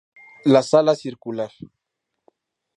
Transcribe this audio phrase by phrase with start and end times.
[0.45, 1.51] La Sala Circular".